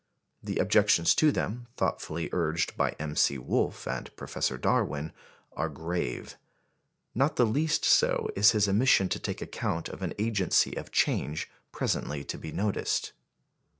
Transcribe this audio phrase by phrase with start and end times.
[0.41, 3.15] The objections to them, thoughtfully urged by M.
[3.15, 3.37] C.
[3.37, 5.13] Wolf and Professor Darwin,
[5.53, 6.37] are grave.
[7.13, 11.51] Not the least so is his omission to take account of an agency of change
[11.71, 13.11] presently to be noticed.